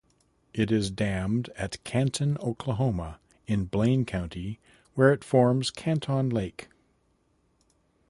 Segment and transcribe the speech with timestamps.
[0.51, 4.57] It is dammed at Canton, Oklahoma in Blaine County
[4.95, 6.69] where it forms Canton Lake.